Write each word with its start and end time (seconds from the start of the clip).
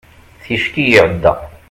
ticki 0.43 0.83
iɛedda 0.87 1.33